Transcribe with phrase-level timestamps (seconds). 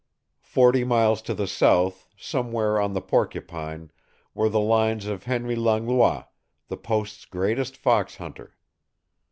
[0.47, 3.91] Forty miles to the south, somewhere on the Porcupine,
[4.33, 6.23] were the lines of Henry Langlois,
[6.69, 8.55] the post's greatest fox hunter.